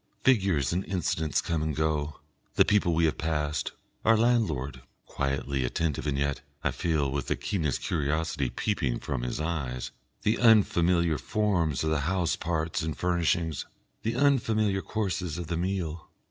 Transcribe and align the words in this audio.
Figures 0.23 0.73
and 0.73 0.83
incidents 0.85 1.41
come 1.43 1.61
and 1.61 1.75
go, 1.75 2.19
the 2.55 2.65
people 2.65 2.95
we 2.95 3.05
have 3.05 3.19
passed, 3.19 3.73
our 4.03 4.17
landlord, 4.17 4.81
quietly 5.05 5.63
attentive 5.63 6.07
and 6.07 6.17
yet, 6.17 6.41
I 6.63 6.71
feel, 6.71 7.11
with 7.11 7.27
the 7.27 7.35
keenest 7.35 7.83
curiosity 7.83 8.49
peeping 8.49 8.97
from 8.99 9.21
his 9.21 9.39
eyes, 9.39 9.91
the 10.23 10.39
unfamiliar 10.39 11.19
forms 11.19 11.83
of 11.83 11.91
the 11.91 11.99
house 12.09 12.35
parts 12.35 12.81
and 12.81 12.97
furnishings, 12.97 13.67
the 14.01 14.15
unfamiliar 14.15 14.81
courses 14.81 15.37
of 15.37 15.45
the 15.49 15.55
meal. 15.57 16.09